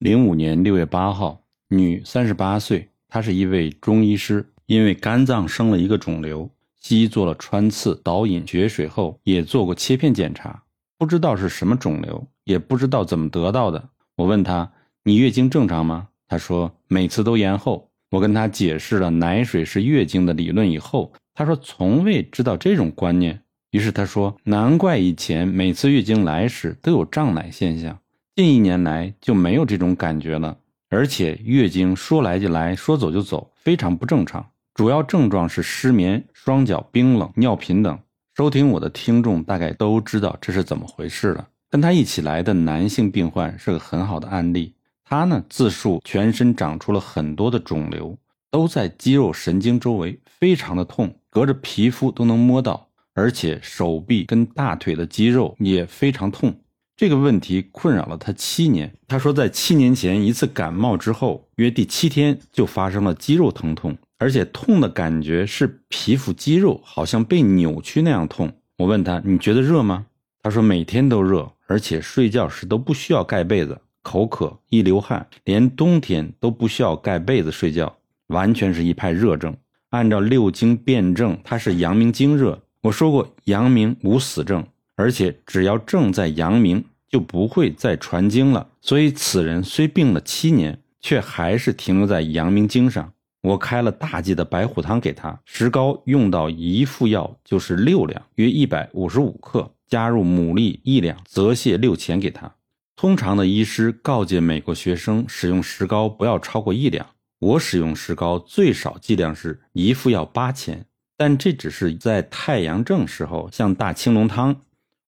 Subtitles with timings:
[0.00, 6.48] 零五年六月八号，女，三十八岁，她是一位中医师，因为肝脏生了一个肿瘤，
[6.80, 10.62] 西医做了穿刺、导引血水后，也做过切片检查，
[10.96, 13.90] 不知道是什么肿瘤，也不知道怎么得到的。
[14.16, 14.72] 我问她
[15.04, 23.42] ：“你月经正常吗？”她说：“每次都延后。”我跟她解释了奶水是月经的理论以后，她说从未知道这种观念。
[23.70, 27.98] 于是她说：“难怪以前每次月经来时都有胀奶现象。”
[28.40, 30.56] 近一年来就没有这种感觉了，
[30.88, 34.48] 而且月经说来就来，说走就走，非常不正常。
[34.72, 37.98] 主要症状是失眠、双脚冰冷、尿频等。
[38.34, 41.46] 收听我的听众大概都知道这是怎么回事了。
[41.68, 44.72] 跟他一起来的男性病患是个很好的案例。
[45.04, 48.16] 他呢自述全身长出了很多的肿瘤，
[48.50, 56.54] 都在肌肉神经周围，非常的痛，隔着皮肤都能摸到，而且手臂跟大腿的肌肉也非常痛。
[57.00, 58.92] 这个问题困扰了他七年。
[59.08, 68.52] 他说，在七年前一次感冒之后，约第七天就发生了肌肉疼痛，而且痛的感觉是皮肤肌肉好像被扭曲那样痛。
[68.76, 70.04] 我问他：“你觉得热吗？”
[70.44, 73.80] 他说：“每天都热，而且睡觉时都不需要盖被子。
[74.02, 79.56] 口渴，一流汗，连冬天都不需要盖被子睡觉，完全是一派热症。
[79.88, 82.60] 按照六经辨证，他是阳明经热。
[82.82, 84.62] 我说过，阳明无死症，
[84.96, 88.68] 而且只要正在阳明。”就不会再传经了。
[88.80, 93.12] 所以此人虽病了七年，却还是停留在阳明经上。
[93.42, 102.54] 我开了大剂的白虎汤给他，石膏用到一副药就是六两，约一百五十五克，加入牡蛎一两，泽泻六钱给他。
[102.94, 107.06] 通常的医师告诫美国学生使用石膏不要超过一两。
[107.38, 110.84] 我使用石膏最少剂量是一副药八钱，
[111.16, 114.60] 但这只是在太阳症时候，像大青龙汤。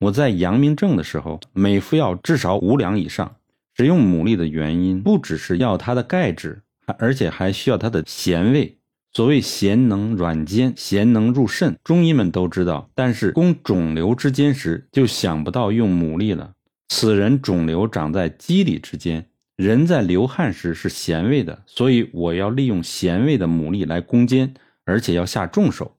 [0.00, 3.34] 我在阳明症的时候，每服药至少五两以上。
[3.76, 6.62] 使用牡蛎的原因不只是要它的钙质，
[6.98, 8.76] 而且还需要它的咸味。
[9.12, 12.88] 所谓咸能软坚，咸能入肾，中医们都知道。
[12.94, 16.52] 但是攻肿瘤之间时，就想不到用牡蛎了。
[16.88, 19.26] 此人肿瘤长在肌理之间，
[19.56, 24.54] 人在流汗时是咸味的，所以我要利用咸味的牡蛎来攻坚，
[24.84, 25.96] 而且要下重手。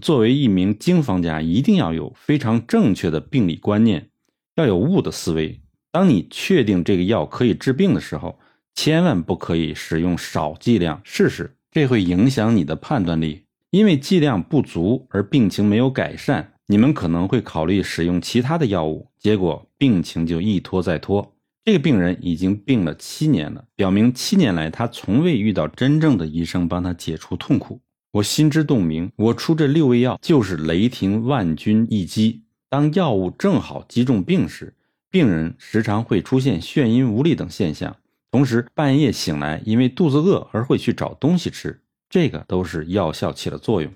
[0.00, 4.10] 作为一名经方家，一定要有非常正确的病理观念，
[4.56, 5.60] 要有悟的思维。
[5.92, 8.38] 当你确定这个药可以治病的时候，
[8.74, 13.44] 千万不可以使用少剂量试试，这会影响你的判断力。
[13.70, 21.34] 因为剂量不足而病情没有改善，你们可能会考虑使用其他的药物，结果病情就一拖再拖。
[21.64, 27.80] 这个病人已经病了七年了，表明七年来他从未遇到真正的医生帮他解除痛苦。
[28.14, 32.44] 我心知肚明，我出这六味药就是雷霆万钧一击。
[32.68, 34.72] 当药物正好击中病时，
[35.10, 37.96] 病人时常会出现眩晕无力等现象，
[38.30, 43.92] 同时半夜醒来因为肚子饿而会去找东西吃，这个都是药效起了作用。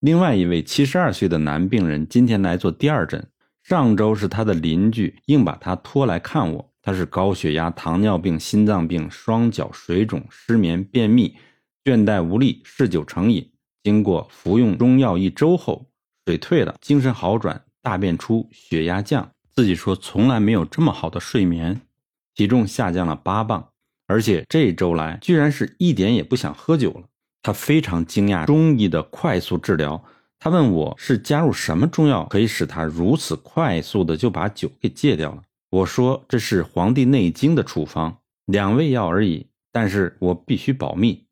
[0.00, 3.28] 另外一位七十二岁的男病人今天来做第二诊，
[3.62, 11.36] 上周是他的邻居硬把他拖来看我，他是高血压、糖尿病、心脏病、双脚水肿、失眠、便秘。
[11.86, 13.48] 倦怠无力，嗜酒成瘾。
[13.84, 15.86] 经过服用中药一周后，
[16.24, 19.30] 水退了，精神好转，大便出，血压降。
[19.54, 21.80] 自己说从来没有这么好的睡眠，
[22.34, 23.68] 体重下降了八磅，
[24.08, 27.04] 而且这一周来居然是一点也不想喝酒了。
[27.40, 30.02] 他非常惊讶中医的快速治疗。
[30.40, 35.42] 他问我是加入什么中药可以使他如此快速的就把酒给戒掉了。
[35.70, 41.25] 我说这是《黄帝内经》的处方，两味药而已，但是我必须保密。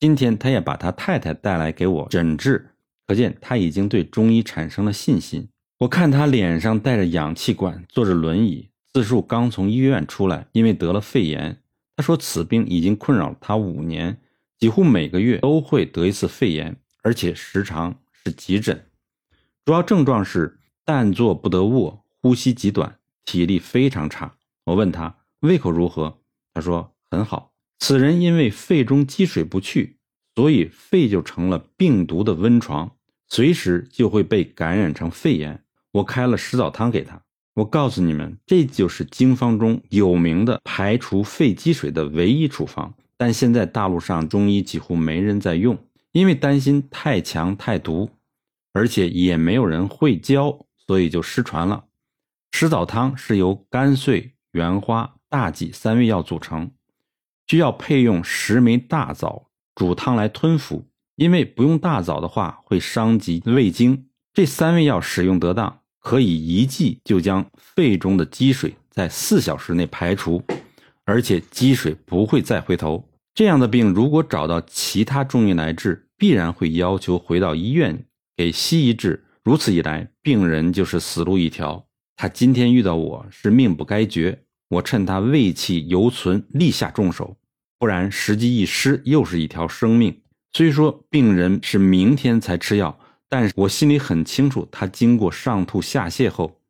[0.00, 2.70] 今天他也把他太太带来给我诊治，
[3.06, 5.48] 可见他已经对中医产生了信心。
[5.78, 11.60] 我看他脸上带着氧气管，坐着轮椅，自述刚从医院出来，因为得了肺炎。
[11.96, 14.20] 他说此病已经困扰他五年，
[14.56, 18.86] 几乎每个月都会得一次肺炎，而且时常是急诊。
[19.64, 24.36] 主要症状是但坐不得卧，呼吸极短，体力非常差。
[24.66, 26.18] 我问他胃口如何，
[26.54, 27.47] 他说很好。
[27.78, 29.98] 此人因为肺中积水不去，
[30.34, 32.96] 所以肺就成了病毒的温床，
[33.28, 35.62] 随时就会被感染成肺炎。
[35.92, 37.22] 我开了石枣汤给他。
[37.54, 42.94] 我告诉你们，这就是经方中有名的排除肺积水的唯一处方。
[43.16, 45.76] 但现在大陆上中医几乎没人在用，
[46.12, 48.10] 因为担心太强太毒，
[48.72, 51.86] 而且也没有人会教，所以就失传了。
[52.52, 56.70] 石枣汤是由甘穗、原花、大戟三味药组成。
[57.48, 60.86] 需要配用十枚大枣煮汤来吞服，
[61.16, 64.06] 因为不用大枣的话会伤及胃经。
[64.34, 70.42] 这三味药使用得当，可以一剂就将肺中的积水在四小时内排除，
[71.04, 73.08] 而且积水不会再回头。
[73.34, 78.04] 这样的病如果找到其他中医来治，必然会要求回到医院
[78.36, 79.24] 给西医治。
[79.42, 81.86] 如此一来，病人就是死路一条。
[82.16, 87.36] 他今天遇到我是命不该绝，我趁他胃气犹存，立下重手，
[87.78, 90.20] 不然时机一失，又是一条生命。
[90.52, 92.98] 虽说病人是明天才吃药，
[93.28, 96.60] 但是我心里很清楚，他经过上吐下泻后，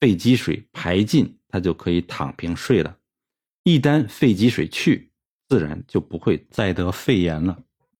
[0.00, 2.96] 肺积水排尽，他就可以躺平睡了。
[3.64, 5.10] 一旦肺积水去，
[5.48, 7.58] 自然就不会再得肺炎了。